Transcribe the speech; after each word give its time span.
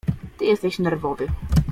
Ty 0.37 0.45
jesteś 0.45 0.79
nerwowy. 0.79 1.27